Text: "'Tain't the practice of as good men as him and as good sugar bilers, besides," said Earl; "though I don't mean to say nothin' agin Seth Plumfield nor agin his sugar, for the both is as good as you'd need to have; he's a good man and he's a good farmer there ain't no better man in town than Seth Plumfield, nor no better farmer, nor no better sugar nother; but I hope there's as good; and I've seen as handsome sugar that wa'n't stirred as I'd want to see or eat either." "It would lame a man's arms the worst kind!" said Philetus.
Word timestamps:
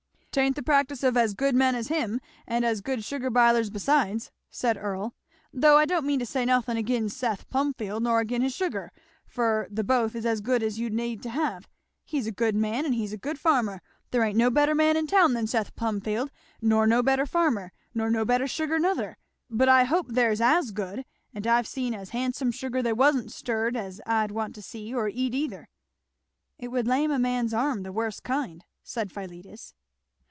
"'Tain't 0.33 0.55
the 0.55 0.63
practice 0.63 1.03
of 1.03 1.17
as 1.17 1.33
good 1.33 1.53
men 1.53 1.75
as 1.75 1.89
him 1.89 2.17
and 2.47 2.63
as 2.63 2.79
good 2.79 3.03
sugar 3.03 3.29
bilers, 3.29 3.69
besides," 3.69 4.31
said 4.49 4.77
Earl; 4.77 5.13
"though 5.51 5.77
I 5.77 5.83
don't 5.85 6.05
mean 6.05 6.19
to 6.19 6.25
say 6.25 6.45
nothin' 6.45 6.77
agin 6.77 7.09
Seth 7.09 7.49
Plumfield 7.49 8.03
nor 8.03 8.21
agin 8.21 8.41
his 8.41 8.53
sugar, 8.55 8.93
for 9.27 9.67
the 9.69 9.83
both 9.83 10.15
is 10.15 10.25
as 10.25 10.39
good 10.39 10.63
as 10.63 10.79
you'd 10.79 10.93
need 10.93 11.21
to 11.23 11.29
have; 11.31 11.67
he's 12.05 12.27
a 12.27 12.31
good 12.31 12.55
man 12.55 12.85
and 12.85 12.95
he's 12.95 13.11
a 13.11 13.17
good 13.17 13.37
farmer 13.37 13.81
there 14.11 14.23
ain't 14.23 14.37
no 14.37 14.49
better 14.49 14.73
man 14.73 14.95
in 14.95 15.05
town 15.05 15.33
than 15.33 15.47
Seth 15.47 15.75
Plumfield, 15.75 16.31
nor 16.61 16.87
no 16.87 17.03
better 17.03 17.25
farmer, 17.25 17.73
nor 17.93 18.09
no 18.09 18.23
better 18.23 18.47
sugar 18.47 18.79
nother; 18.79 19.17
but 19.49 19.67
I 19.67 19.83
hope 19.83 20.05
there's 20.07 20.39
as 20.39 20.71
good; 20.71 21.03
and 21.33 21.45
I've 21.45 21.67
seen 21.67 21.93
as 21.93 22.11
handsome 22.11 22.51
sugar 22.51 22.81
that 22.83 22.95
wa'n't 22.95 23.33
stirred 23.33 23.75
as 23.75 23.99
I'd 24.05 24.31
want 24.31 24.55
to 24.55 24.61
see 24.61 24.93
or 24.95 25.09
eat 25.09 25.33
either." 25.35 25.67
"It 26.57 26.69
would 26.69 26.87
lame 26.87 27.11
a 27.11 27.19
man's 27.19 27.53
arms 27.53 27.83
the 27.83 27.91
worst 27.91 28.23
kind!" 28.23 28.63
said 28.81 29.11
Philetus. 29.11 29.73